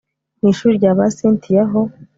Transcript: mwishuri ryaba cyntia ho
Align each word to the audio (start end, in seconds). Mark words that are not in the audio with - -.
mwishuri 0.39 0.73
ryaba 0.79 1.03
cyntia 1.17 1.63
ho 1.69 1.81